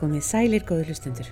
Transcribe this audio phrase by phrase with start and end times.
[0.00, 1.28] komið sælir góður hlustundur.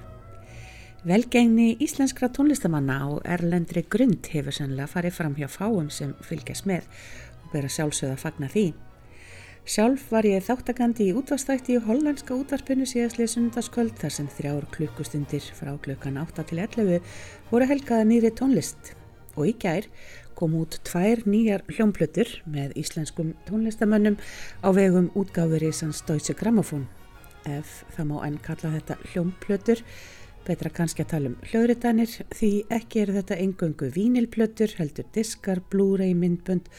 [1.08, 6.84] Velgengni íslenskra tónlistamanna á erlendri grund hefur sannlega farið fram hjá fáum sem fylgjast með
[7.44, 8.66] og bera sjálfsögða að fagna því.
[9.68, 15.50] Sjálf var ég þáttakandi í útvastætti í hollandska útvarpinu síðastlið sundarskvöld þar sem þrjár klukkustundir
[15.58, 17.10] frá klukkan 8 til 11
[17.50, 18.94] voru helgaða nýri tónlist
[19.36, 19.90] og í gær
[20.38, 24.16] kom út tvær nýjar hljómplötur með íslenskum tónlistamönnum
[24.64, 26.88] á vegum útgáfur í sans Deutsche Grammophon
[27.46, 29.84] ef það má enn kalla þetta hljómplötur
[30.48, 36.14] betra kannski að tala um hljóðritanir því ekki er þetta engöngu vínilplötur heldur diskar, blu-ray,
[36.16, 36.70] myndbönd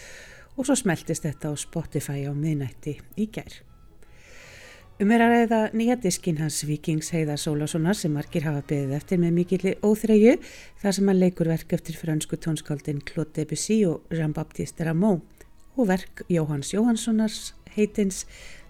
[0.58, 3.62] og svo smeltist þetta á Spotify á miðnætti í gær.
[5.00, 9.22] Um er að ræða nýja diskin hans Vikings Heiðar Sólássonar sem margir hafa beðið eftir
[9.22, 10.34] með mikilli óþreyju
[10.82, 15.22] þar sem hann leikur verk eftir fransku tónskáldin Claude Debussy og Jean-Baptiste Rameau
[15.80, 18.26] og verk Jóhanns Jóhannssonars heitins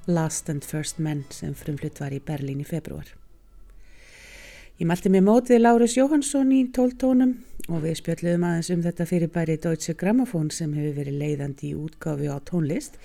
[0.08, 3.08] Last and First Men sem frumflutt var í Berlín í februar.
[4.80, 7.34] Ég mælti mér mótið Lárus Jóhansson í tóltónum
[7.68, 11.78] og við spjöldluðum aðeins um þetta fyrir bæri Deutsche Grammophon sem hefur verið leiðandi í
[11.78, 12.96] útgáfi á tónlist,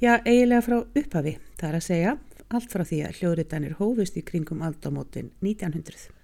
[0.00, 2.16] já eiginlega frá upphafi, það er að segja
[2.48, 6.17] allt frá því að hljóðritanir hófust í kringum aldamótin 1900.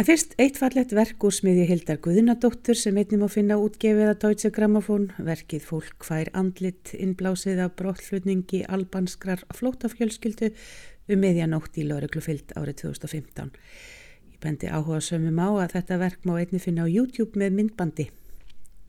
[0.00, 4.20] En fyrst eitt fallett verk úr smiðji Hildar Guðunadóttur sem einnum að finna útgefið að
[4.22, 10.48] Deutsche Grammophon, verkið fólk hær andlit innblásið af brottlutningi albanskrar flótafjölskyldu
[11.12, 13.52] um meðjanótt í Löruglufild árið 2015.
[14.32, 18.08] Ég bendi áhuga sömum á að þetta verk má einni finna á YouTube með myndbandi.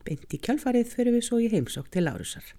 [0.08, 2.54] Beint í kjálfarið fyrir við svo í heimsók til Lárusar.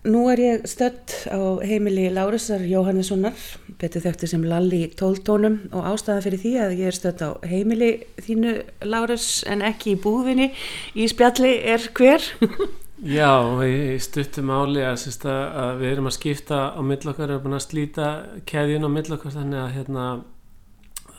[0.00, 3.36] Nú er ég stött á heimili Lárusar Jóhannessonar,
[3.76, 7.90] betur þekktu sem Lalli tóltónum og ástæða fyrir því að ég er stött á heimili
[8.16, 8.54] þínu
[8.88, 10.54] Lárus en ekki í búðinni
[10.96, 12.24] í spjalli er hver?
[13.18, 13.28] Já,
[13.68, 18.08] í stuttum áli að, að við erum að skipta á millokkar, erum að slíta
[18.48, 20.08] keðjun á millokkar þannig að hérna,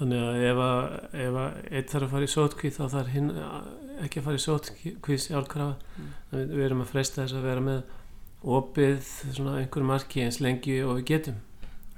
[0.02, 0.84] þannig að ef að,
[1.28, 3.34] ef að eitt þarf að fara í sótkvíð þá þarf hinn
[4.02, 6.14] ekki að fara í sótkvíð sjálfkrafa, mm.
[6.34, 7.82] við, við erum að freysta þess að vera með
[8.42, 9.04] opið
[9.36, 11.38] svona einhver marki eins lengi og við getum.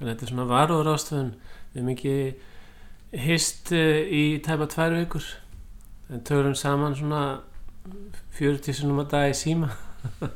[0.00, 1.32] En þetta er svona varúður ástöðun
[1.72, 2.16] við erum ekki
[3.24, 5.26] hist eh, í tæpa tvær vikur.
[6.12, 7.24] En törum saman svona
[8.36, 9.70] 40 sinum að dag í síma.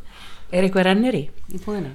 [0.48, 1.90] Er eitthvað rennir í í búinu?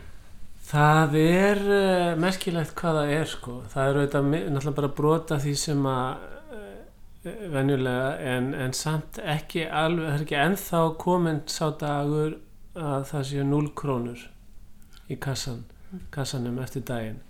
[0.63, 3.55] Það er uh, merkilegt hvað það er sko.
[3.71, 6.21] Það er auðvitað náttúrulega bara brota því sem að
[6.53, 12.37] uh, venjulega en, en samt ekki alveg, það er ekki enþá komin sá dagur
[12.73, 14.25] að það séu 0 krónur
[15.11, 15.63] í kassan,
[16.13, 17.21] kassanum eftir daginn.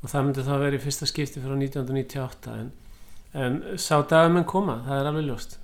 [0.00, 2.72] Og það myndi þá að vera í fyrsta skipti frá 1998 en,
[3.36, 5.58] en sá dagum en koma, það er alveg ljóst.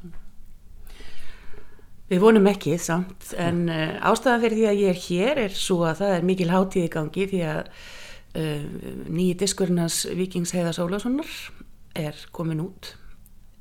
[2.06, 5.80] Við vonum ekki samt en uh, ástæðan fyrir því að ég er hér er svo
[5.88, 7.72] að það er mikil hátíð í gangi því að
[8.38, 8.68] uh,
[9.10, 11.32] nýji diskurinnas Vikings Heiðars Ólasonar
[11.98, 12.92] er komin út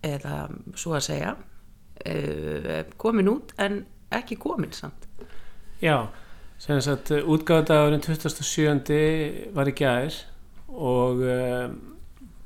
[0.06, 0.44] eða
[0.78, 3.81] svo að segja uh, komin út en
[4.14, 5.05] ekki komin samt
[5.85, 6.07] Já,
[6.57, 9.51] sem sagt útgáðdagurinn 27.
[9.54, 10.15] var í gæðir
[10.73, 11.68] og uh,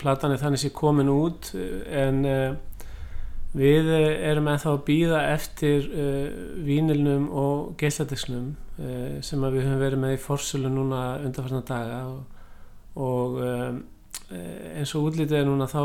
[0.01, 2.57] platan er þannig sem komin út en uh,
[3.55, 6.27] við erum ennþá að býða eftir uh,
[6.67, 12.21] vínilnum og geisladiksnum sem við höfum verið með í fórsölu núna undanfarnar daga og,
[13.03, 13.41] og
[14.31, 15.81] eins og útlítið er núna þá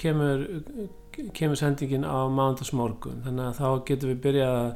[0.00, 0.46] kemur,
[1.36, 4.72] kemur sendingin á mándagsmorgun þannig að þá getum við byrjað að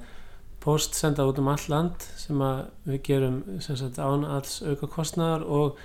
[0.64, 2.40] post senda út um all land sem
[2.88, 5.80] við gerum sagt, án alls auka kostnæðar og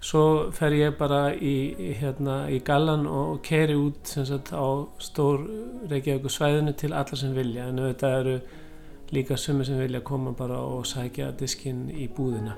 [0.00, 4.68] svo fer ég bara í, í, hérna, í gallan og keri út sagt, á
[5.00, 5.46] stór
[5.88, 7.68] Reykjavík svæðinu til alla sem vilja.
[7.68, 8.34] En þetta eru
[9.16, 12.56] líka sumi sem vilja koma bara og sækja diskinn í búðina.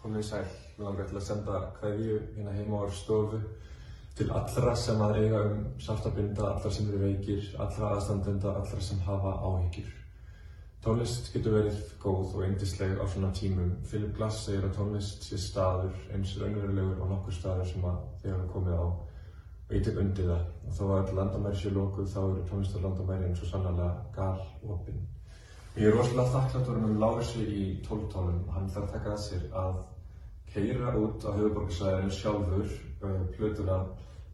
[0.00, 0.46] Komið sæl,
[0.78, 3.42] við langar til að senda hverju hérna heima á stofu
[4.18, 9.00] til allra sem að eiga um sárstabinda, allra sem eru veikir, allra aðstandenda, allra sem
[9.06, 9.96] hafa áhyggjur.
[10.80, 13.74] Tónlist getur verið góð og eindisleg á svona tímum.
[13.84, 18.32] Philip Glass segir að tónlist sé staður eins raunverulegur og nokkur staður sem að þið
[18.32, 20.46] hafa komið á og ég tek undir það.
[20.66, 24.40] Og þó að landamæri sé lókuð þá eru tónlistarlandamæri eins og sannlega gal
[24.72, 25.04] opinn.
[25.76, 28.40] Ég er rosalega þakkláttur um Lárissi í tóltónum.
[28.56, 29.82] Hann þarf að taka að sér að
[30.50, 32.72] keira út á höfuborgarsæðinu sjálfur
[33.36, 33.80] plötuna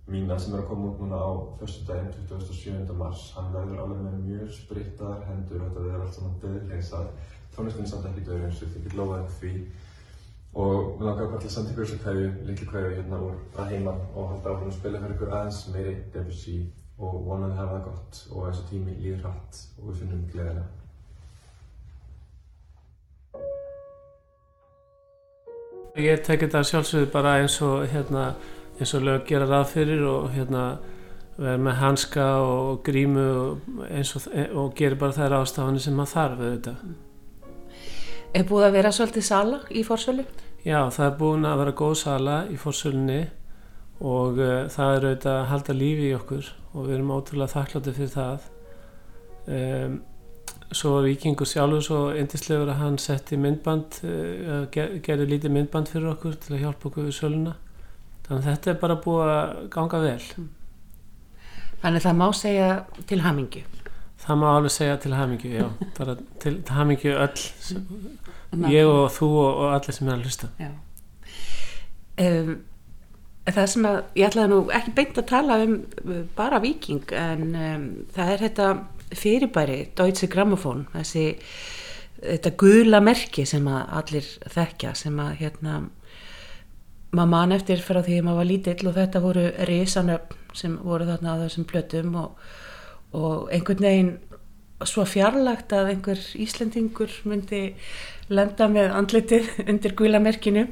[0.06, 2.94] mína sem er að koma út núna á fyrstu daginn 27.
[2.98, 3.32] mars.
[3.34, 7.10] Hann verður alveg með mjög sprittaðar hendur og þetta verður allt saman döðlegsað.
[7.56, 9.52] Tónlistin er samt ekki döður eins og ég get lofaði því.
[10.56, 13.72] Og mér langar bara til að senda ykkur þessu kvæðu, litlu kvæðu hérna úr að
[13.74, 16.56] heiman og halda áfram að spila fyrir ykkur aðeins meiri Debussy
[16.96, 20.66] og vonaði hafa það gott og þessu tími líður hratt og við finnum gleðina.
[25.96, 28.34] Ég tek þetta sjálfsögðu bara eins og hérna
[28.76, 30.64] eins og lög gera rað fyrir og hérna
[31.36, 34.26] verður með hanska og grímu og, og,
[34.60, 36.74] og gerir bara þær ástafanir sem maður þarf þetta
[38.36, 40.26] Er búið að vera svolítið sala í fórsölu?
[40.66, 43.20] Já, það er búin að vera góð sala í fórsölunni
[44.04, 47.98] og uh, það er auðvitað að halda lífi í okkur og við erum ótrúlega þakklátið
[48.00, 48.48] fyrir það
[49.56, 49.96] um,
[50.74, 54.00] Svo var Vikingur sjálfur svo endislegur að hann setti myndband
[54.74, 57.54] ger, gerði lítið myndband fyrir okkur til að hjálpa okkur við söluna.
[58.26, 60.20] Þannig að þetta er bara búið að ganga vel.
[61.82, 62.70] Þannig að það má segja
[63.06, 63.62] til hamingju.
[64.26, 65.66] Það má alveg segja til hamingju, já.
[65.98, 70.50] Bara til, til hamingju öll ég og þú og, og allir sem er að hlusta.
[72.16, 72.56] Um,
[73.46, 75.74] Það sem að ég ætlaði nú ekki beint að tala um
[76.34, 77.84] bara viking en um,
[78.16, 78.70] það er þetta
[79.14, 81.26] fyrirbæri Deutsche Grammophon þessi
[82.16, 85.80] þetta gula merki sem að allir þekkja sem að hérna
[87.14, 91.06] maður mann eftir frá því að maður var lítill og þetta voru risanöfn sem voru
[91.08, 92.46] þarna á þessum blötum og,
[93.16, 94.14] og einhvern veginn
[94.84, 97.62] svo fjarlagt að einhver Íslendingur myndi
[98.28, 100.66] lenda með andlitið undir guðlamerkinu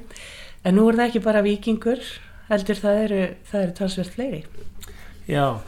[0.64, 2.02] en nú er það ekki bara vikingur
[2.50, 3.20] heldur það eru,
[3.56, 4.42] eru talsverð fleiri.
[5.28, 5.60] Já,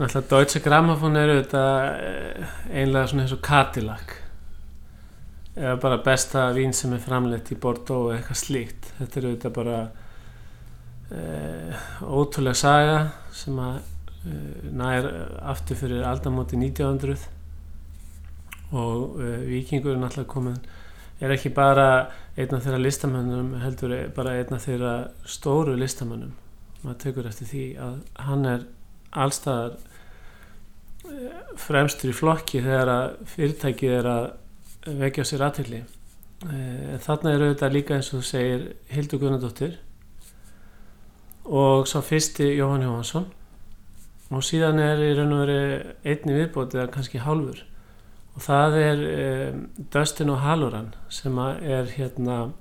[0.00, 4.14] náttúrulega Deutsche Grammophon eru þetta eh, einlega svona eins og Cadillac.
[5.58, 8.92] Eða bara besta vín sem er framleitt í Bordeaux eða eitthvað slíkt.
[9.00, 9.78] Þetta eru þetta bara
[11.10, 11.24] e,
[12.06, 12.98] ótrúlega saga
[13.34, 15.08] sem að uh, nær
[15.52, 17.26] aftur fyrir aldamóti 1900
[18.70, 20.60] og uh, vikingur er náttúrulega komin
[21.20, 21.88] er ekki bara
[22.38, 24.94] einn af þeirra listamönnum heldur bara einn af þeirra
[25.28, 26.32] stóru listamönnum.
[26.80, 27.96] Maður tekur eftir því að
[28.30, 28.68] hann er
[29.10, 29.76] allstaðar
[31.60, 34.26] fremstur í flokki þegar að fyrirtækið er að
[35.00, 35.80] vekja sér aðtilli
[36.48, 39.78] en þarna er auðvitað líka eins og þú segir Hildur Gunnardóttir
[41.44, 43.26] og svo fyrsti Jóhann Jóhansson
[44.30, 45.60] og síðan er í raun og veri
[46.06, 47.64] einni viðbót eða kannski hálfur.
[48.38, 52.52] Og það er um, Dustin og Halloran sem er hérna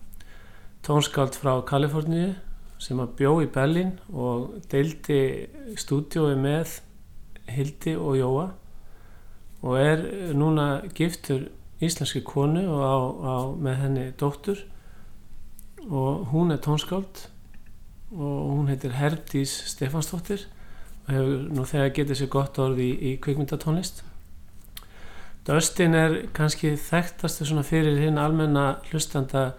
[0.86, 2.34] tónskáld frá Kaliforníu
[2.82, 5.22] sem að bjó í Berlin og deildi
[5.78, 6.80] stúdiói með
[7.54, 8.50] Hildi og Jóa
[9.62, 10.04] og er
[10.36, 11.50] núna giftur
[11.82, 14.62] íslenski konu og á, á, með henni dóttur.
[15.90, 17.28] Og hún er tónskáld
[18.12, 20.46] og hún heitir Herdís Stefansdóttir
[21.08, 24.04] og hefur nú þegar getið sér gott orði í, í kvikmyndatónlist.
[25.48, 29.54] Dustin er kannski þekktastu svona fyrir hinn almenna hlustanda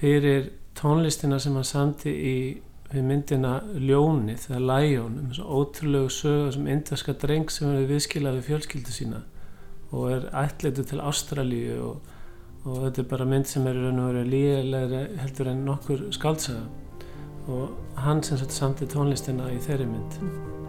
[0.00, 2.38] fyrir tónlistina sem hann samti í
[2.92, 8.38] við myndina Ljónið eða Læjón um þessu ótrúlegu sögu sem inderska dreng sem verður viðskilað
[8.38, 9.22] við fjölskyldu sína
[9.92, 12.12] og er ætleitu til Ástralíu og,
[12.64, 16.66] og þetta er bara mynd sem er raun og verið líðilegri heldur en nokkur skaldsaga
[17.46, 20.65] og hann sem sagt samti tónlistina í þeirri mynd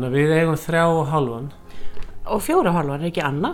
[0.00, 1.48] Þannig að við eigum þrjá og halvan
[2.32, 3.50] Og fjóra hálfan er ekki Anna?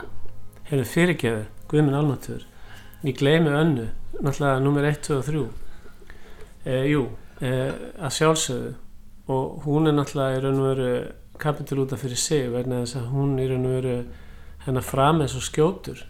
[0.69, 1.41] Hefur fyrirgeðu,
[1.73, 2.45] Guðminn Almatur
[3.03, 3.87] Ég gleymi önnu
[4.21, 5.43] Náttúrulega nummer 1, 2 og 3
[6.71, 7.03] e, Jú,
[7.43, 7.51] e,
[7.99, 8.71] að sjálfsögðu.
[9.35, 10.89] Og hún er náttúrulega í raun og veru
[11.43, 13.99] kapitul útaf fyrir sig vegna þess að hún í raun og veru
[14.69, 16.07] hennar fram eins og skjótur.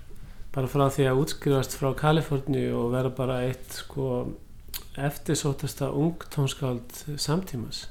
[0.53, 4.27] Bara frá því að útskrifast frá Kaliforni og vera bara eitt sko
[5.01, 7.87] eftirsótasta ungtónskáld samtímas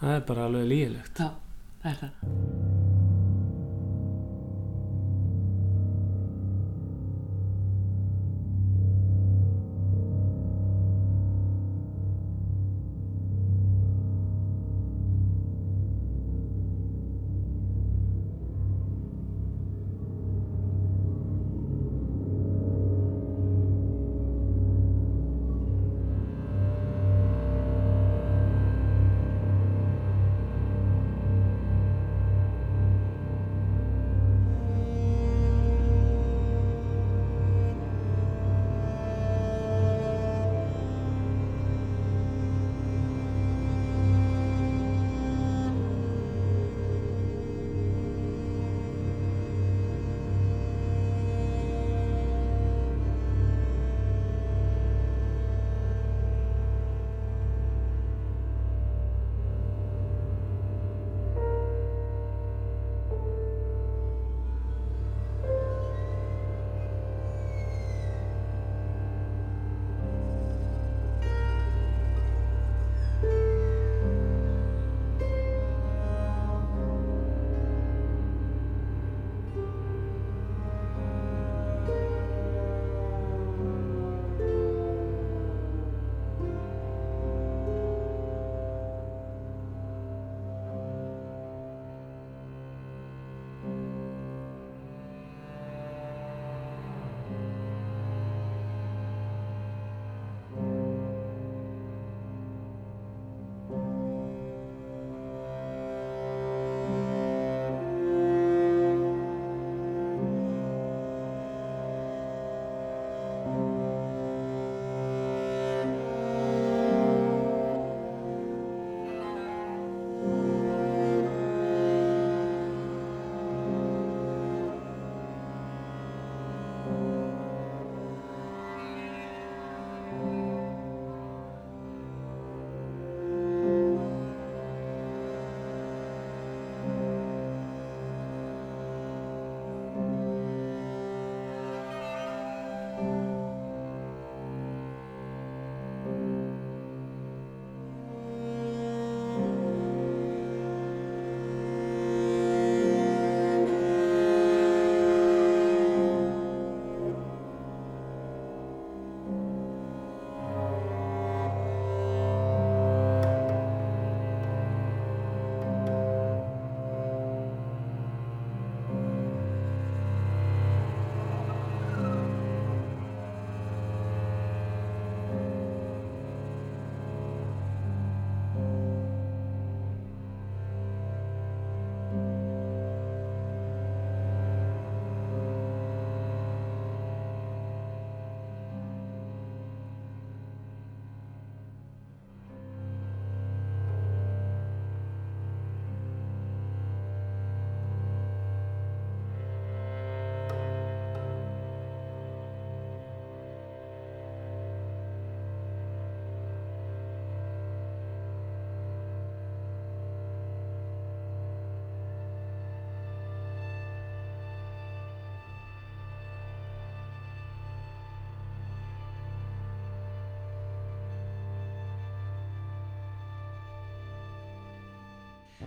[0.00, 1.30] það er bara alveg lígilegt Já,
[1.82, 2.77] það er það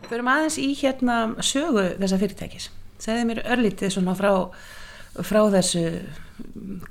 [0.07, 2.69] Förum aðeins í hérna sögu þessa fyrirtækis.
[3.01, 4.31] Segði mér örlítið svona frá,
[5.19, 5.83] frá þessu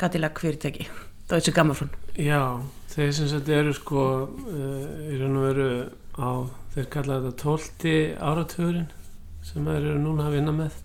[0.01, 0.87] Cadillac fyrirtæki,
[1.31, 1.91] Deutsche Grammophon.
[2.19, 2.61] Já,
[2.93, 5.69] þeir sem sagt eru sko uh, í raun og veru
[6.21, 6.31] á,
[6.75, 7.95] þeir kalla þetta 12.
[8.19, 8.89] áratugurinn
[9.47, 10.81] sem þeir eru núna að vinna með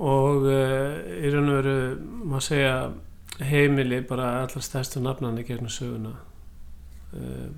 [0.00, 1.76] og uh, í raun og veru
[2.30, 2.78] má segja
[3.44, 7.50] heimili bara allar stærstu nafnarnir gegnum söguna uh,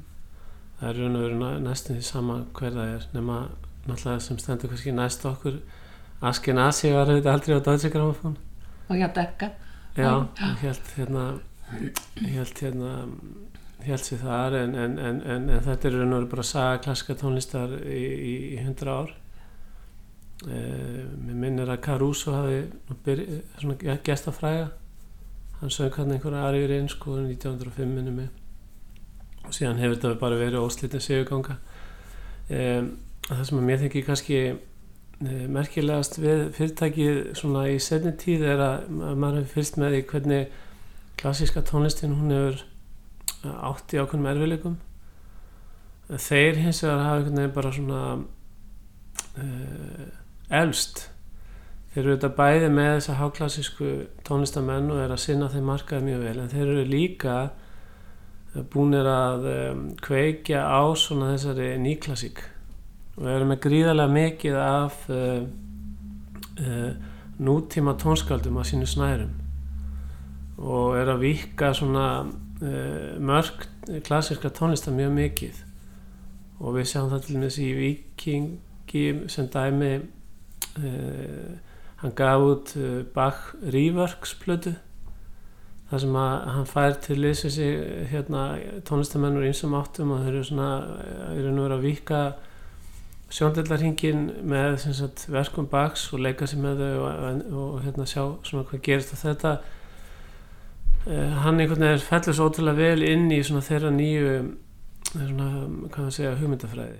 [0.80, 3.38] það er raun og veru næstum því sama hver það er nema
[3.86, 5.60] náttúrulega sem stendur kannski næst okkur.
[6.22, 8.36] Askin Asi var þetta aldrei á Grammophon.
[8.88, 9.50] Og já, dekka
[9.96, 10.26] já,
[10.62, 11.26] held hérna
[12.20, 12.92] held hérna
[13.86, 17.14] held sér þar en, en, en, en þetta er raun og veru bara saga klassika
[17.14, 19.14] tónlistar í, hundra ár.
[20.46, 22.66] Uh, mér minnir að Caruso hafi
[24.04, 24.66] gæst að fræga
[25.60, 28.45] hann sög hann einhverja aðrið einn sko 1905 minnum mig
[29.46, 31.58] og síðan hefur þetta bara verið óslítið seguganga
[32.50, 32.88] um,
[33.28, 38.64] það sem að mér þengi kannski uh, merkilegast við fyrirtækið svona í setni tíð er
[38.64, 40.58] að, að maður hefur fyrst með því hvernig
[41.16, 42.64] klassíska tónlistin hún hefur
[43.46, 44.76] átt í ákveðnum erfileikum
[46.06, 48.00] þeir hins vegar hafa einhvern veginn bara svona
[49.42, 50.08] uh,
[50.60, 51.06] elst.
[51.92, 53.92] Þeir eru þetta bæði með þessa háklassísku
[54.26, 57.36] tónlistamenn og er að sinna þeim markaði mjög vel en þeir eru líka
[58.72, 59.46] búinir að
[60.04, 62.42] kveikja á svona þessari nýklassík.
[63.16, 65.44] Og eru með gríðarlega mikið af uh,
[66.60, 66.90] uh,
[67.40, 69.32] nútíma tónskaldum að sínu snærum.
[70.60, 73.64] Og eru að vika svona uh, mörg
[74.04, 75.62] klassíska tónlista mjög mikið.
[76.60, 79.94] Og við sjáum það til dæmis í vikingi sem dæmi
[80.76, 81.56] Uh,
[81.96, 82.74] hann gaf út
[83.14, 84.74] Bach Reworks plötu
[85.90, 87.78] þar sem að hann fær til sig
[88.10, 88.42] hérna,
[88.88, 90.70] tónlistamennur einsum áttum og þau eru svona
[91.36, 92.20] eru nú verið að vika
[93.36, 98.22] sjóndillarhingin með sagt, verkum Bachs og leika sig með þau og, og, og hérna, sjá
[98.46, 99.56] svona hvað gerist og þetta.
[101.06, 104.30] Uh, hann einhvern veginn fellur svo ótrúlega vel inn í svona þeirra nýju
[105.12, 105.50] svona,
[105.86, 106.98] hvað það segja, hugmyndafræði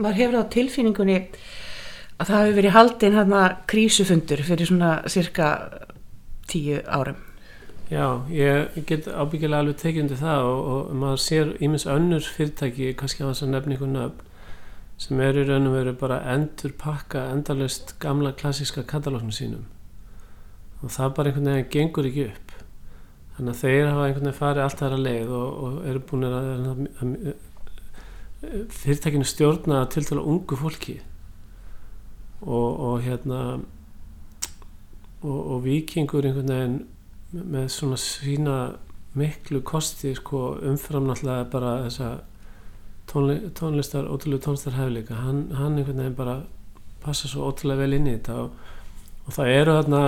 [0.00, 1.18] maður hefur á tilfinningunni
[2.20, 5.50] að það hefur verið haldinn hérna krísufundur fyrir svona cirka
[6.50, 7.20] tíu árum.
[7.90, 12.92] Já, ég get ábyggilega alveg tekið undir það og, og maður sér ímins önnur fyrirtæki,
[12.98, 14.26] kannski á þess að nefna einhvern nöfn
[15.00, 19.64] sem eru raun og veru bara endur pakka endalust gamla klassíska katalóknu sínum.
[20.84, 22.52] Og það bara einhvern veginn gengur ekki upp.
[23.36, 26.36] Þannig að þeir hafa einhvern veginn farið allt aðra leið og, og eru búin að,
[26.44, 27.32] að, að
[28.40, 31.00] fyrirtækinu stjórna til til að ungu fólki.
[32.40, 33.60] Og, og hérna
[35.22, 36.78] og, og vikingur einhvern veginn
[37.30, 38.56] með svona sína
[39.14, 42.08] miklu kosti sko, umfram náttúrulega bara þessa
[43.10, 46.36] tónli, tónlistar, ótrúlega tónlistar hefleika hann, hann einhvern veginn bara
[47.02, 48.52] passa svo ótrúlega vel inn í þetta og,
[49.26, 50.02] og það eru þarna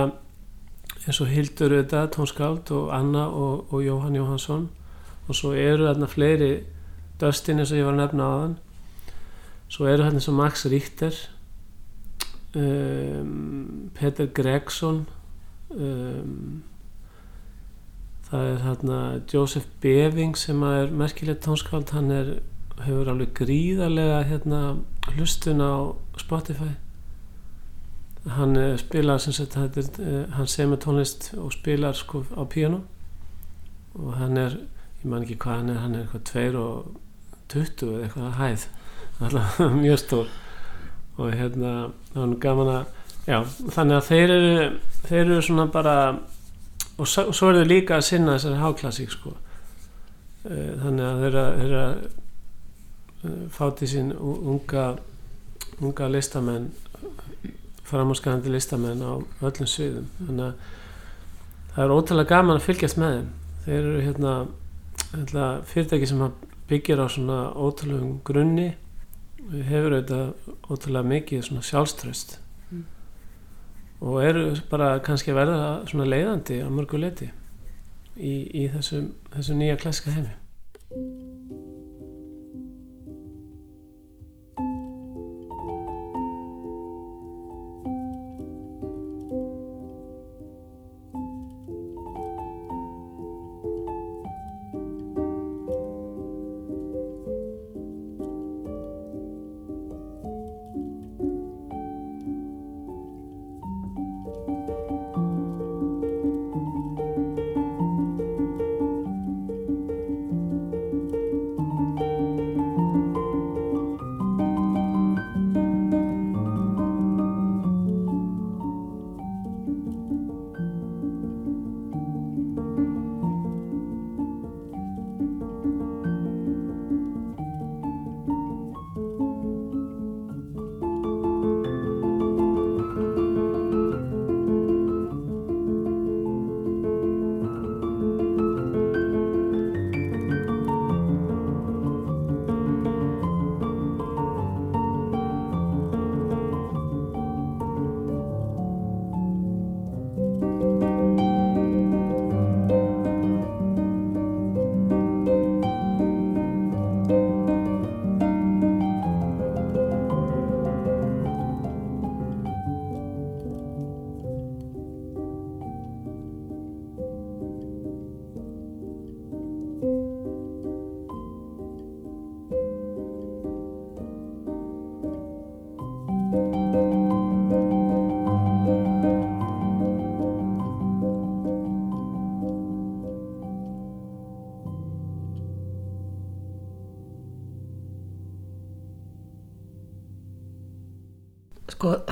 [1.03, 4.69] eins og Hildur þetta, tónskáld og Anna og, og Jóhann Jóhansson
[5.27, 6.53] og svo eru þarna fleiri
[7.21, 8.57] Dustin eins og ég var að nefna á þann
[9.73, 11.17] svo eru þarna eins og Max Richter
[12.57, 15.03] um, Peter Gregson
[15.73, 16.63] um,
[18.33, 18.99] það er þarna
[19.29, 21.91] Joseph Beving sem er merkilegt tónskáld.
[21.93, 22.31] Hann er,
[22.81, 24.61] hefur alveg gríðarlega hérna,
[25.13, 26.71] hlustun á Spotify.
[28.37, 32.85] Hann eh, spilar sem sagt eh, hann semur tónlist og spilar sko á piano
[33.99, 34.55] og hann er
[35.03, 37.02] ég man ekki hvað hann er, hann er eitthvað 2 og
[37.53, 38.65] 20 eða eitthvað að hæð.
[39.23, 40.33] Alltaf mjög stór.
[41.17, 41.73] Og hérna
[42.17, 42.83] er gaman að
[43.29, 43.37] já,
[43.75, 44.53] þannig að þeir eru
[45.07, 45.95] þeir eru svona bara
[46.97, 49.35] og svo, svo er þau líka að sinna þessari háklassík sko.
[50.43, 52.03] Eh, þannig að þeir eru að
[53.55, 54.93] fáti sín unga
[55.83, 56.71] unga listamenn
[57.87, 60.07] framháskandi listamenn á öllum sviðum.
[60.19, 60.53] Þannig að
[61.75, 63.29] það er ótrúlega gaman að fylgjast með þeim.
[63.63, 64.33] Þeir eru hérna,
[65.13, 66.23] hérna fyrirtæki sem
[66.69, 68.73] byggir á svona ótrúlegum grunni
[69.51, 72.37] hefur auðvitað ótrúlega mikið svona sjálfströst
[72.71, 72.83] mm.
[74.01, 77.29] og eru bara kannski verða svona leiðandi á mörgu leiti
[78.15, 81.32] í, í þessum, þessum nýja klaska heimi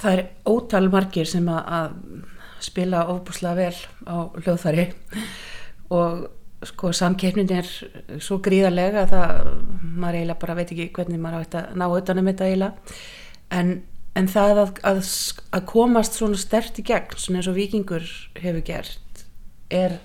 [0.02, 1.96] það er ótal margir sem að,
[2.62, 4.84] spila óbúslega vel á hljóðfæri
[5.98, 6.28] og
[6.70, 7.70] sko samkeppnin er
[8.22, 9.48] svo gríðarlega að það,
[9.82, 13.00] maður eiginlega bara veit ekki hvernig maður átt að ná utanum þetta eiginlega.
[13.58, 13.72] En,
[14.14, 15.00] en það að, að,
[15.58, 18.06] að komast svona stert í gegn svona eins og vikingur
[18.38, 19.26] hefur gert
[19.74, 19.98] er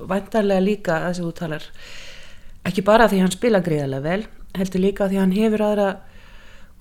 [0.00, 1.68] vantarlega líka að þessi úttalar
[2.68, 5.88] ekki bara því hann spila gríðarlega vel heldur líka því hann hefur aðra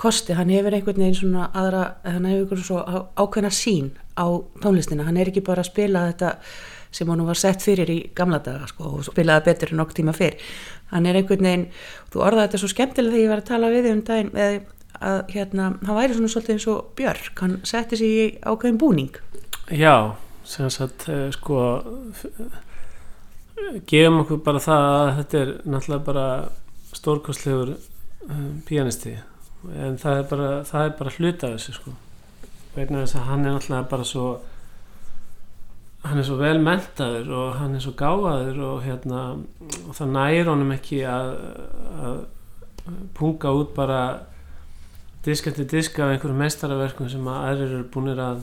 [0.01, 2.81] kosti, hann hefur einhvern veginn svona aðra, hann hefur einhvern svo
[3.21, 4.25] ákveðna sín á
[4.63, 6.35] tónlistina, hann er ekki bara að spila þetta
[6.91, 10.15] sem hann var sett fyrir í gamla daga sko, og spilaði betur en nokk tíma
[10.15, 10.35] fyrr.
[10.91, 11.69] Hann er einhvern veginn,
[12.11, 14.57] þú orðaði þetta svo skemmtilega þegar ég var að tala við um daginn að,
[14.99, 19.21] að hérna, hann væri svona svolítið eins og Björk, hann setti sig í ákveðin búning.
[19.71, 19.95] Já,
[20.43, 21.61] sem sagt sko
[23.87, 26.27] gefum okkur bara það að þetta er náttúrulega bara
[26.91, 27.75] stórkostlegur
[28.27, 29.15] um, pianisti
[29.69, 31.93] en það er bara, það er bara hluta af þessu sko.
[32.75, 34.25] Vegna þess að hann er náttúrulega bara svo
[36.01, 39.25] hann er svo vel mentaður og hann er svo gáðaður og hérna
[39.85, 41.35] og það næri honum ekki að,
[42.01, 42.21] að
[43.17, 44.01] punga út bara
[45.25, 48.41] diskandi diska af einhverju meistaraverkum sem að aðrir eru búinir að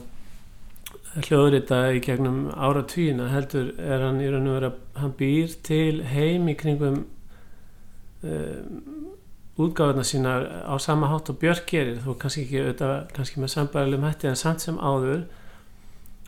[1.25, 6.03] hljóðrita í gegnum ára tvíina heldur er hann í raun og vera hann býr til
[6.07, 7.01] heim í kringum
[8.23, 9.08] um,
[9.59, 11.99] útgáðuna sína á sama hátt og Björk gerir.
[12.05, 15.27] Þó kannski ekki auðvitað, kannski með sambærilegum hætti en samt sem áður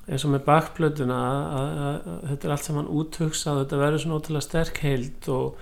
[0.10, 1.17] eins og með bakplötuna
[1.56, 5.62] að, þetta er allt saman úthugsað þetta verður svona ótrúlega sterk heild og,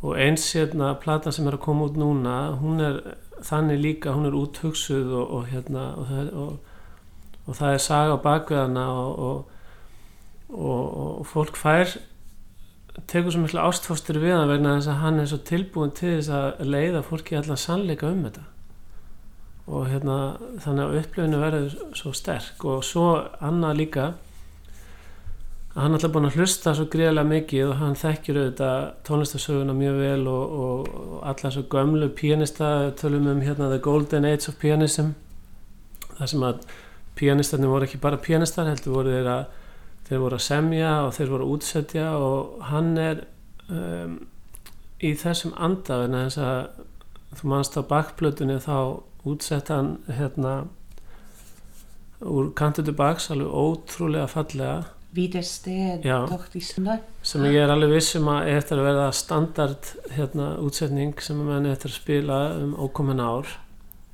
[0.00, 3.00] og eins hérna platan sem er að koma út núna hún er
[3.44, 6.52] þannig líka, hún er úthugsuð og, og hérna og það, og,
[7.58, 8.86] það er saga á bakveðana
[10.50, 11.96] og fólk fær
[13.10, 16.32] tekur svo miklu ástfóstur við hann vegna þess að hann er svo tilbúin til þess
[16.34, 18.46] að leiða fólki allan sannleika um þetta.
[19.70, 20.16] Og hérna
[20.64, 22.64] þannig að upplöfinu verður svo sterk.
[22.66, 23.06] Og svo
[23.38, 24.06] annað líka
[25.70, 29.76] að hann er alltaf búin að hlusta svo greiðlega mikið og hann þekkjur auðvitað tónlistasöguna
[29.78, 34.50] mjög vel og, og, og alla svo gömlu pianista tölum um hérna The Golden Age
[34.50, 35.14] of Pianism.
[36.18, 36.66] Þar sem að
[37.20, 39.59] pianistarnir voru ekki bara pianistar heldur voru þeir að
[40.10, 43.20] þeir voru að semja og þeir voru að útsetja og hann er
[43.70, 44.16] um,
[44.98, 46.80] í þessum andafin þess að
[47.38, 48.76] þú mannst á bakplötunni þá
[49.30, 50.54] útsetta hann hérna
[52.26, 54.80] úr kantutu baks alveg ótrúlega fallega.
[55.14, 61.38] Vídersteg, Dóttísna sem ég er alveg vissum að eftir að verða standard hérna, útsetning sem
[61.42, 63.50] mann eftir að spila um ókomin ár.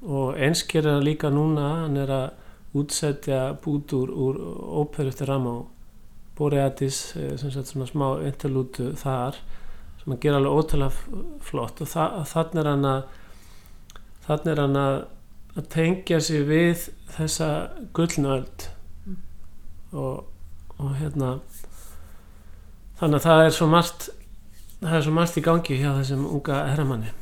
[0.04, 4.40] Og einsker er hann líka núna hann er að útsetja bútur úr
[4.84, 5.56] óperu eftir Ramá
[6.36, 9.40] Boreatis eh, sem sagt svona smá interlútu þar
[10.00, 11.80] sem hann ger alveg ótrúlega flott.
[11.80, 13.02] Og þa þannig er hann að
[14.26, 14.96] þannig er hann að,
[15.72, 17.50] tengja sig við þessa
[17.96, 18.66] gullnöld.
[19.06, 19.20] Mm.
[19.96, 20.24] og
[20.76, 21.36] og hérna
[23.00, 24.08] þannig að það er svo margt
[24.82, 27.14] það er svo margt í gangi hjá þessum unga herramanni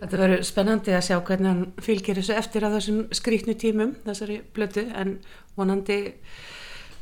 [0.00, 4.40] Þetta verður spennandi að sjá hvernig hann fylgir þessu eftir á þessum skrítnu tímum, þessari
[4.56, 5.18] blötu, en
[5.58, 5.98] vonandi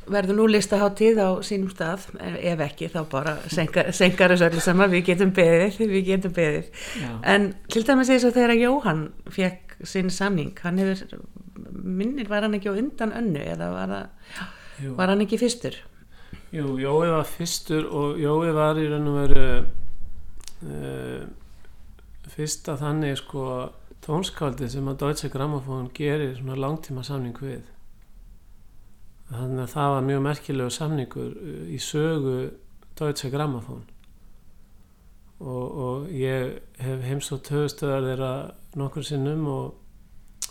[0.09, 5.05] verður nú listaháttíð á sínum stað, ef ekki þá bara senkar, þessu öllu saman, við
[5.12, 6.70] getum beðið, við getum beðið.
[6.99, 7.11] Já.
[7.34, 11.20] En til dæmis eins og þegar Jóhann fekk sinn samning, hann hefur,
[11.70, 15.76] minnir, var hann ekki á undan önnu eða var, það, var hann ekki fyrstur?
[16.51, 19.49] Jú, Jói var fyrstur og Jói var í raun og veru
[20.64, 21.28] uh,
[22.33, 23.45] fyrsta þannig sko
[24.05, 27.62] tónskáldi sem að Deutsche Grammophon gerir svona langtíma samning við.
[29.29, 32.37] Þannig að það var mjög merkilegu samningur uh, í sögu
[32.99, 33.85] Deutsche Grammophon.
[35.39, 38.33] Og, og ég hef heimsótt höfustöðar þeirra
[38.79, 40.49] nokkur sinnum og,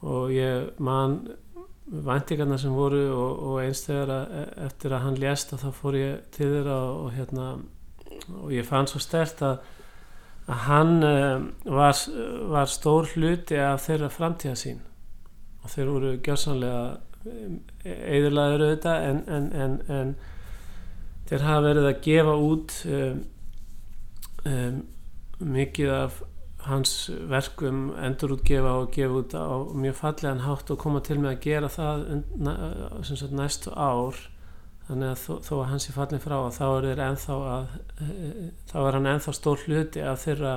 [0.00, 1.18] og ég man
[1.84, 4.34] væntingarna sem voru og, og eins þegar að,
[4.68, 7.48] eftir að hann lést að þá fór ég til þeirra og hérna
[8.40, 9.58] og ég fann svo stert að,
[10.44, 11.96] að hann um, var,
[12.52, 14.82] var stór hluti af þeirra framtíða sín
[15.64, 16.82] og þeir voru gjörsanlega
[17.84, 20.12] eðurlaður auðvitað en, en, en, en
[21.30, 23.22] þeir hafa verið að gefa út um,
[24.44, 24.82] um,
[25.54, 26.20] mikið af
[26.64, 26.92] hans
[27.28, 31.72] verkum endurútgefa og gefa út á mjög fallegan hátt og koma til með að gera
[31.72, 32.04] það
[33.32, 34.20] næstu ár
[34.88, 37.68] þannig að þó, þó að hans er fallin frá þá er, að,
[38.70, 40.54] þá er hann ennþá stór hluti af þeirra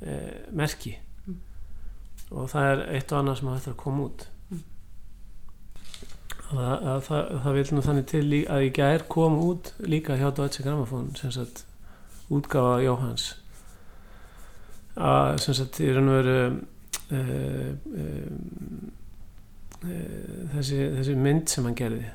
[0.00, 0.16] e,
[0.52, 0.96] merki
[1.28, 1.38] Mm.
[2.30, 4.62] og það er eitt og annað sem hægt að koma út Mm.
[6.52, 10.28] að, að, það, það vil nú þannig til að í gær kom út líka hjá
[10.36, 11.64] Deutsche Grammophon sem sagt
[12.32, 13.26] útgáfa Jóhans
[14.98, 16.38] að sem sagt í raun og veru
[17.12, 17.70] uh,
[20.54, 22.08] þessi, þessi mynd sem hann gerði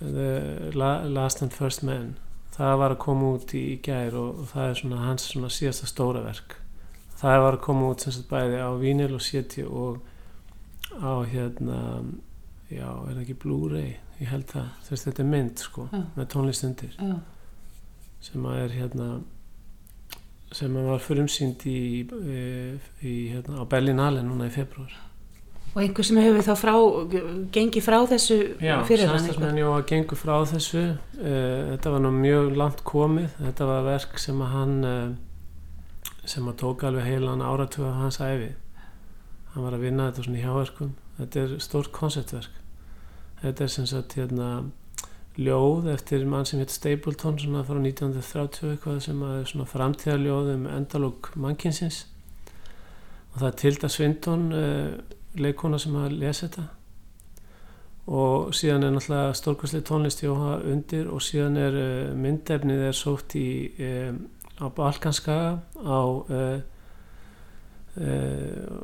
[0.00, 2.14] The La- Last and First Man.
[2.56, 5.86] Það var að koma út í, gær og, og það er svona hans svona síðasta
[5.88, 6.56] stóra verk.
[7.20, 10.00] Það var að koma út sem sagt bæði á Vínil og Séti og
[11.00, 11.80] á hérna
[12.72, 13.92] já, er það ekki Blu-ray?
[14.20, 16.00] Ég held það, þú veist þetta er mynd sko Já.
[16.16, 17.14] með tónlistundir Já.
[18.20, 19.06] sem að er hérna
[20.52, 22.42] sem að var frumsýnd í, í,
[23.06, 24.92] í hérna, á Berlinale núna í februar
[25.70, 26.72] Og einhver sem hefur þá frá,
[27.54, 30.86] gengið frá þessu fyrir hann samstagsmenn Jóa gengur frá þessu.
[31.20, 33.28] Uh, þetta var nú mjög langt komið.
[33.38, 38.20] Þetta var verk sem að hann uh, sem að tók alveg heilan áratuga af hans
[38.24, 38.50] æfi
[39.54, 40.90] hann var að vinna þetta svona í hjáverkum.
[41.18, 42.58] Þetta er stórt konceptverk.
[43.40, 44.50] Þetta er sem sagt hérna
[45.40, 50.66] ljóð eftir mann sem heit Stapleton svona frá 1930 eitthvað sem að svona framtíðarljóð um
[50.68, 52.02] endalók mannkinsins
[53.30, 56.66] og það er Tilda Svindon uh, leikona sem að lesa þetta.
[58.10, 63.36] Og síðan er náttúrulega stórkvæsli tónlist Jóha undir og síðan er uh, myndefnið er sótt
[63.38, 63.48] í
[63.86, 64.24] um,
[64.60, 66.60] á Balkanskaga á uh,
[67.96, 68.80] uh,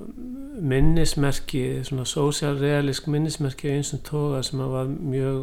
[0.62, 5.40] minnismerki svona sósjálrealisk minnismerki á einsum toga sem að mjög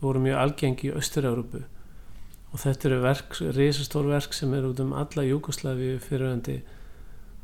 [0.00, 1.62] voru mjög algengi í Östur-Európu
[2.48, 6.62] og þetta eru verk, risastór verk sem er út um alla Júkoslavi fyriröndi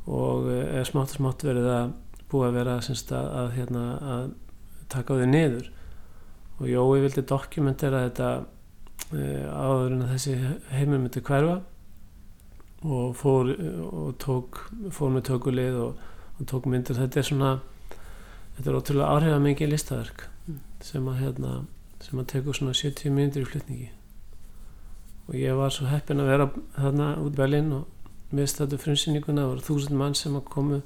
[0.07, 1.93] og uh, er smátt og smátt verið að
[2.31, 4.27] búið að vera semst, að, að, hérna, að
[4.93, 5.71] taka á því niður.
[6.61, 10.37] Og Jói vildi dokumentera þetta uh, áður en að þessi
[10.75, 11.61] heimur myndi hverfa
[12.85, 13.49] og fór
[13.89, 14.61] og tók
[14.93, 16.05] fór með tökulið og,
[16.39, 17.01] og tók myndir.
[17.01, 17.57] Þetta er svona
[18.59, 20.61] þetta er ótrúlega áhrifða mikið listaverk Mm.
[20.85, 21.53] sem að hérna
[22.05, 23.87] sem að tekur svona 70 myndir í flutningi.
[25.29, 29.53] Og ég var svo heppin að vera þarna út Berlin og miðst þetta frumsýninguna, það
[29.53, 30.83] voru þúsund mann sem að komu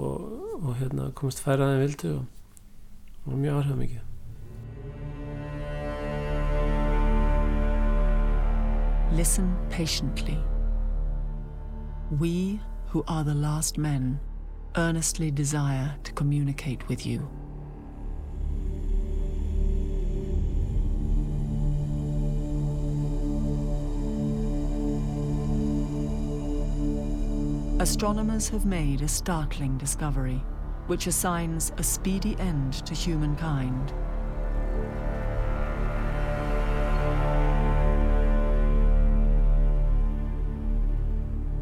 [0.00, 1.40] og, og hérna komist
[2.04, 2.24] og,
[3.24, 4.00] og mjög mikið
[9.12, 10.38] Listen patiently.
[12.20, 14.20] We, who are the last men,
[14.76, 17.39] earnestly desire to communicate with you.
[27.80, 30.44] Astronomers have made a startling discovery,
[30.86, 33.94] which assigns a speedy end to humankind.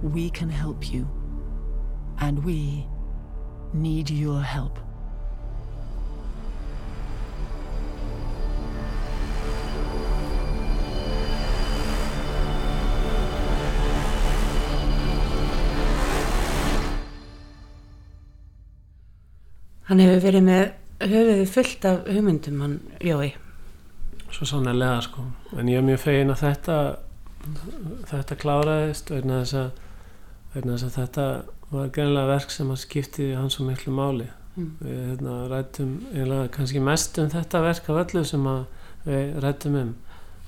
[0.03, 1.09] We can help you.
[2.19, 2.89] And we
[3.73, 4.81] need your help.
[19.89, 20.65] Hann hefur verið með
[21.09, 23.33] höfuði fullt af hugmyndum hann Jói.
[24.31, 25.23] svo sannlega sko
[25.57, 26.79] en ég er mjög fegin að þetta
[28.11, 29.71] þetta kláraðist vegna þess að
[30.55, 31.29] vegna þess að þetta
[31.71, 34.29] var greinlega verk sem að skipti hans svo miklu máli
[34.59, 34.71] Mm.
[34.83, 38.47] við hérna, rættum eiginlega kannski mest um þetta verk af öllu sem
[39.05, 39.93] við rættum um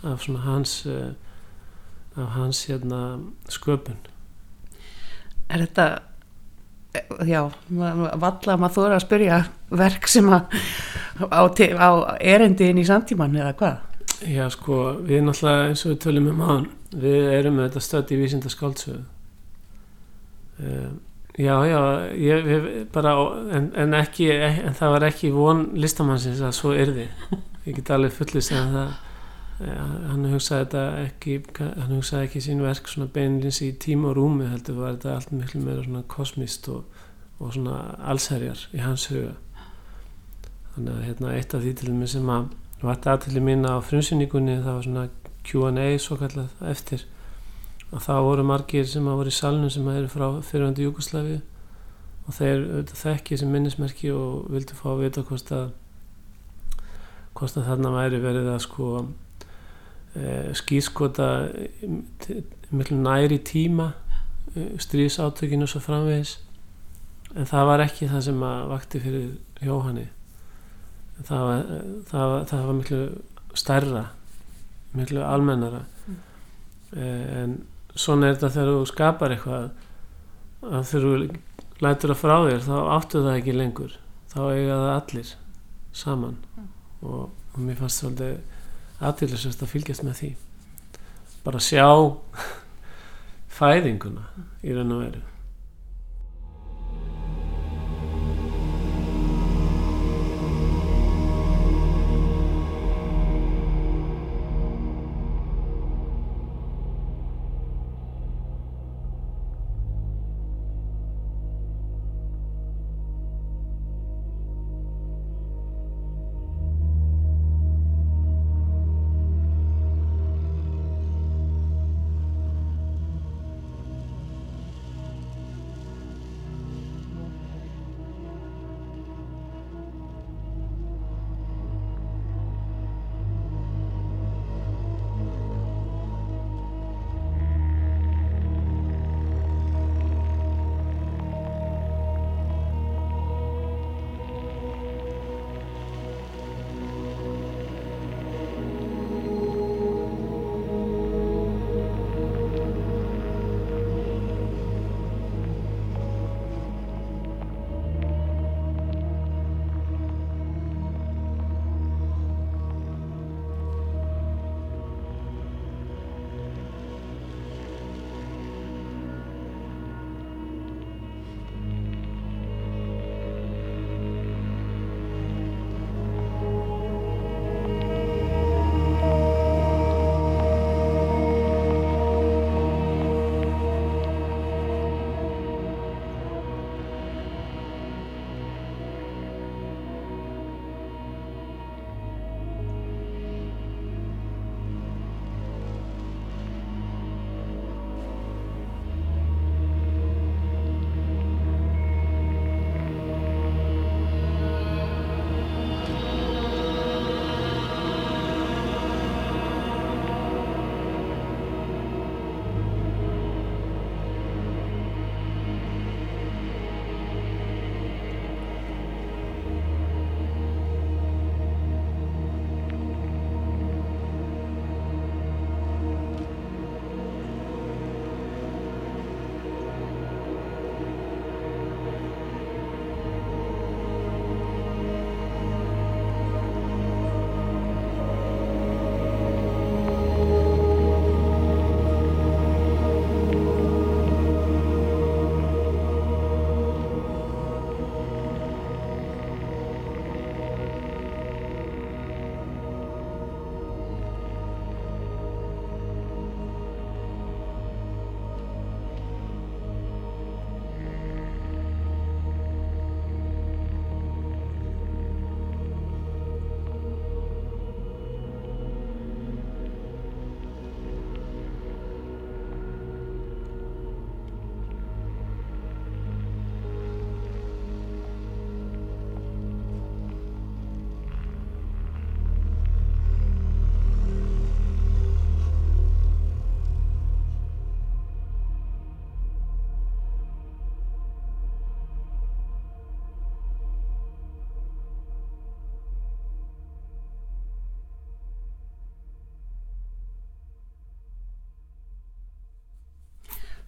[0.03, 1.13] af hans uh,
[2.17, 4.01] af hans hérna sköpun
[5.51, 5.85] Er þetta,
[7.27, 9.39] já, valla maður þóra að spyrja
[9.79, 10.49] verk sem að
[11.31, 13.87] á, á erindin í samtíman eða hvað?
[14.27, 18.11] Já sko, við náttúrulega eins og við tölum um án við erum með þetta stödd
[18.13, 19.05] í vísinda skáldsögu
[20.65, 20.91] uh,
[21.41, 21.79] Já, já,
[22.19, 23.15] ég, ég bara
[23.55, 27.07] en, en ekki, en það var ekki von listamannsins að svo yrði
[27.69, 28.91] ég get alveg fullist en það
[29.61, 34.49] hann hugsaði þetta ekki hann hugsaði ekki sín verk svona beinlins í tíma og rúmi
[34.49, 36.87] heldur var þetta allt miklu meira svona kosmist og,
[37.39, 37.77] og svona
[38.09, 39.35] allsherjar í hans huga.
[40.75, 42.49] Þannig að hérna eitt af því til dæmis sem að
[42.81, 45.07] vart aðtili mín á frumsynningunni það var svona
[45.45, 47.05] Q&A svo kallað eftir.
[47.91, 51.41] Og þá voru margir sem að voru í salnum sem að eru frá fyrirhandi Júkoslavi
[52.27, 55.73] og þeir auðvitað þekki þessi minnismerki og vildu fá að vita hvort að
[57.35, 58.87] hvort að þarna væri verið að sko
[60.15, 61.29] e, skýrskota
[62.71, 63.93] miklu næri tíma
[64.55, 66.39] e, stríðsáttökinu svo framvegis
[67.37, 69.29] en það var ekki það sem að vakti fyrir
[69.65, 70.07] Jóhanni
[71.27, 71.69] það var,
[72.11, 73.03] það var, það var miklu
[73.59, 74.05] stærra
[74.97, 76.21] miklu almennara mm.
[76.97, 77.59] en
[77.95, 79.69] svona er þetta þegar þú skapar eitthvað
[80.61, 81.13] að þegar þú
[81.81, 83.99] lætur það frá þér þá áttu það ekki lengur
[84.31, 85.35] þá eiga það allir
[86.01, 86.73] saman mm.
[87.07, 88.59] og, og mér fannst svolítið
[89.01, 90.31] aðtillisast að fylgjast með því.
[91.45, 91.89] Bara sjá
[93.59, 94.29] fæðinguna
[94.65, 95.27] í raun og veru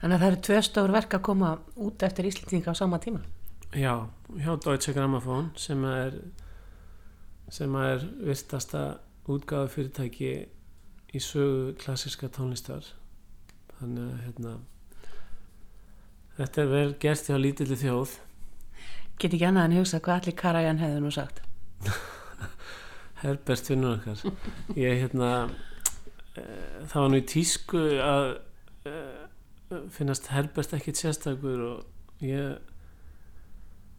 [0.03, 3.23] Þannig að það eru tvö stór verk að koma út eftir Íslandinga á sama tíma.
[3.73, 3.95] Já,
[4.37, 6.19] hjá Deutsche Grammophon sem er
[7.53, 8.83] sem er virtasta
[9.31, 10.33] útgáðu fyrirtæki
[11.13, 12.87] í sögu klassiska tónlistar
[13.79, 14.53] þannig að hérna
[16.39, 18.19] þetta er vel gert hjá lítilli þjóð
[19.21, 21.43] Get ekki annað en hugsa hvað allir Karajan hefði nú sagt.
[23.23, 24.23] Herbert vinnur okkar
[24.75, 25.29] ég hérna
[26.35, 26.43] e,
[26.91, 28.31] það var nú í tísku að
[28.89, 28.95] e,
[29.95, 32.61] finnast Herbert ekkit sérstakur og ég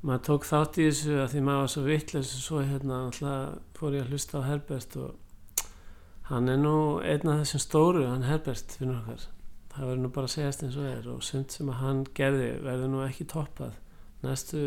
[0.03, 3.77] maður tók þátt í þessu að því maður var svo vittlis og svo hérna alltaf
[3.77, 5.61] fór ég að hlusta á Herbert og
[6.29, 9.27] hann er nú einn af þessum stóru hann Herbert vinnur okkar.
[9.73, 12.49] Það verður nú bara að segjast eins og er og sumt sem að hann gerði
[12.61, 13.79] verður nú ekki toppað
[14.23, 14.65] næstu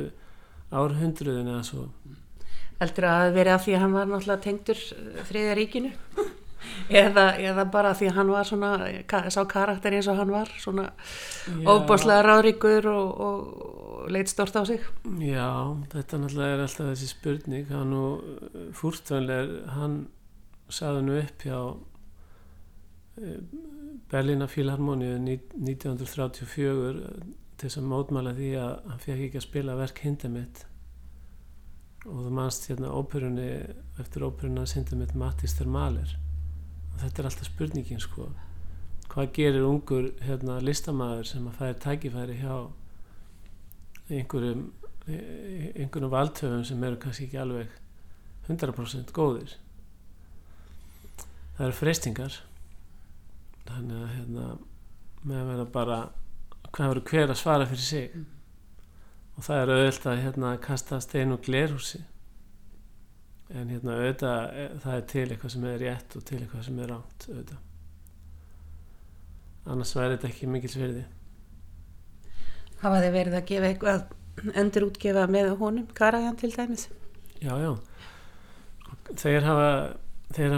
[0.74, 1.84] árhundruðin eða svo.
[2.80, 4.82] Heldur að það verið af því að hann var náttúrulega tengdur
[5.30, 5.92] þriðja ríkinu
[6.88, 8.72] eða, eða bara því að hann var svona
[9.32, 10.90] sá karakter eins og hann var svona
[11.66, 14.82] óbáslega ráðríkur og, og leitt stort á sig.
[15.22, 15.50] Já,
[15.92, 17.66] þetta náttúrulega er alltaf þessi spurning.
[17.72, 18.04] Hann nú
[18.76, 19.98] fúrtvönlega hann
[20.72, 21.58] saði nú upp hjá
[24.10, 27.04] Berlína Fílharmoníu 1934
[27.56, 30.66] til þess að mótmála því að hann fekk ekki að spila verk Hindemitt
[32.06, 33.48] og þú mannst hérna óperunni
[34.02, 36.25] eftir óperunna Hindemitt Mattistur Maler og
[37.00, 38.30] þetta er alltaf spurningin sko.
[39.12, 42.56] Hvað gerir ungur hérna, listamæður sem að færi tækifæri hjá
[44.10, 44.66] einhverjum
[45.06, 47.70] einhvernum valdhöfum sem eru kannski ekki alveg
[48.48, 49.56] 100% góðir?
[51.56, 52.40] Það eru freystingar
[53.66, 54.48] þannig að hérna
[55.26, 56.00] með verða bara
[56.70, 58.10] hvað verður hver að svara fyrir sig?
[58.14, 58.26] Mm.
[59.36, 62.02] og það er auðvitað að hérna kasta stein og glerhúsi
[63.54, 66.78] en hérna auðvitað e, það er til eitthvað sem er rétt og til eitthvað sem
[66.82, 67.62] er ránt auðvitað.
[69.66, 71.04] Annars væri þetta ekki mikil sverði
[72.82, 76.88] Hafa þið verið að gefa eitthvað endur útgefa með honum, Karajan til dæmis?
[77.40, 77.72] Já, já.
[79.16, 79.70] Þeir hafa
[80.34, 80.54] þeir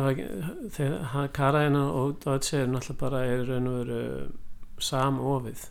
[1.13, 4.03] hafa Karajana og Deutsche er náttúrulega bara er raun og veru
[4.83, 5.65] samofið.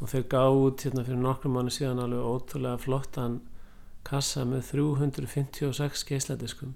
[0.00, 3.40] Og þeir gáð út hérna fyrir nokkrum manni síðan alveg ótrúlega flottan
[4.04, 6.74] kassa með 356 geisladiskum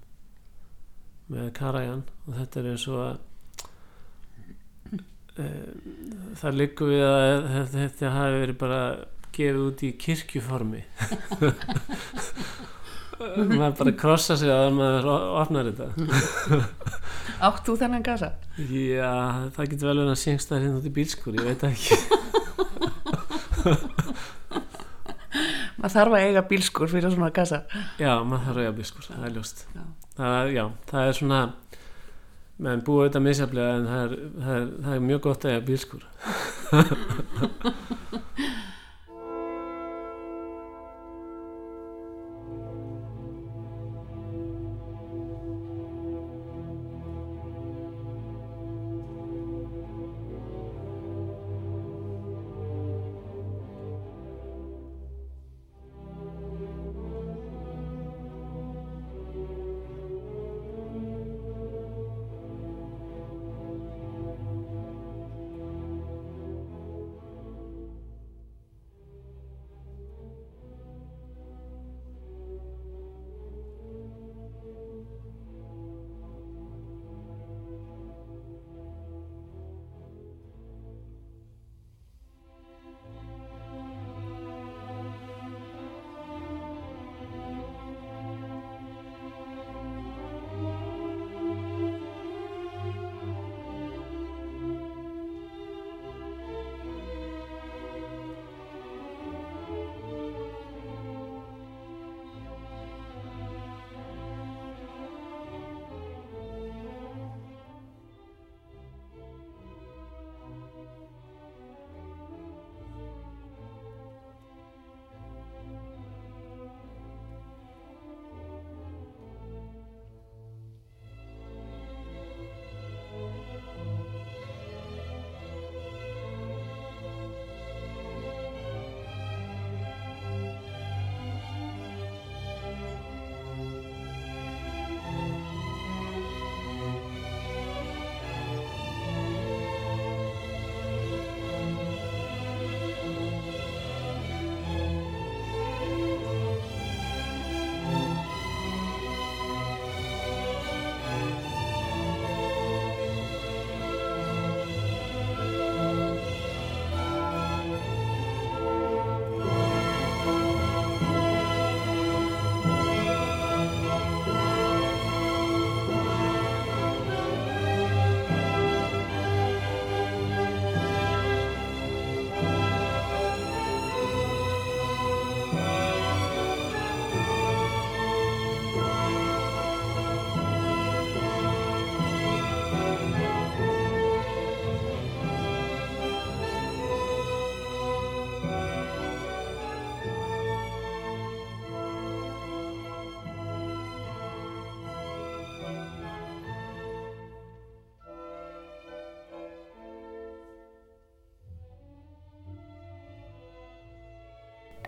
[1.29, 3.17] með Karajan og þetta er eins og að
[5.37, 5.47] e,
[6.41, 8.81] það likur við að þetta hafi verið bara
[9.35, 10.81] gefið út í kirkjuformi.
[13.19, 15.87] Maður bara krossa sig að maður opnar þetta.
[17.43, 18.29] Átt þú þennan gasa?
[18.63, 19.11] Já,
[19.55, 21.97] það getur vel verið að syngsta hérna út í bílskur, ég veit ekki
[25.79, 27.59] maður þarf að eiga bílskur fyrir svona gasa
[27.99, 29.57] Já, maður þarf að eiga bílskur, það er ljóst.
[30.19, 31.41] Það, Já, það er svona
[32.59, 34.11] menn búið auðvitað misjaflega en það er,
[34.43, 36.03] það er, það er mjög gott að eiga bílskur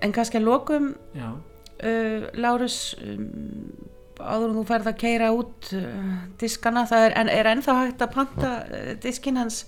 [0.01, 3.29] en kannski að lokum uh, Lárus um,
[4.21, 8.03] áður en þú ferð að keira út uh, diskana, það er, en, er ennþá hægt
[8.05, 9.63] að panta uh, diskin hans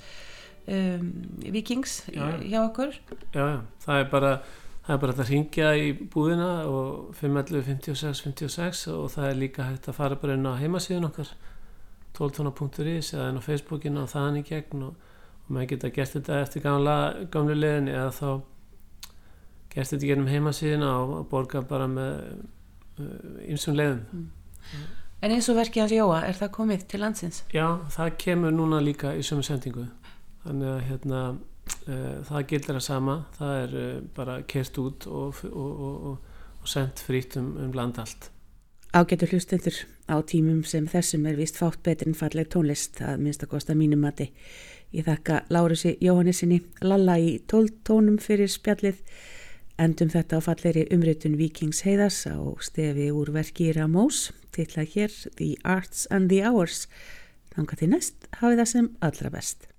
[0.68, 1.08] um,
[1.44, 2.44] Vikings Já, já.
[2.50, 3.00] hjá okkur?
[3.34, 4.36] Já, já, það er bara
[4.84, 9.68] það er bara að ringja í búðina og 511 56 56 og það er líka
[9.70, 11.32] hægt að fara bara inn á heimasíðun okkar
[12.18, 15.14] 12tona.is eða inn á Facebookinu og þaðan í gegn og,
[15.46, 16.98] og maður geta gert þetta eftir gamla,
[17.32, 18.28] gamlu leðin eða þá
[19.74, 22.12] gert þetta í gegnum heimasíðuna og, borga bara með
[23.50, 24.04] ymsum leiðum.
[25.24, 27.42] En eins og verkið hans Jóa, er það komið til landsins?
[27.56, 29.86] Já, það kemur núna líka í sömu sendingu.
[30.44, 33.18] Þannig að hérna uh, það gildir að sama.
[33.38, 37.72] Það er uh, bara kert út og, og, og, og, og sendt frýtt um, um
[37.78, 38.28] land allt.
[38.94, 39.80] Ágætu hlustendur
[40.12, 43.74] á tímum sem þessum er vist fátt betri en falleg tónlist að minnst að kosta
[43.80, 44.28] mínum mati.
[44.94, 49.00] Ég þakka Lárusi Jóhannesinni Lalla í tóltónum fyrir spjallið
[49.84, 55.58] endum þetta á falleri umritun Vikings heiðas á stefi úr verki Ramós titla hér The
[55.64, 56.88] Arts and the Hours.
[57.54, 59.73] Þanga til næst hafið það sem allra best.